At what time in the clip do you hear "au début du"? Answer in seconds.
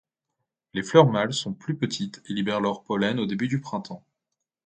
3.19-3.61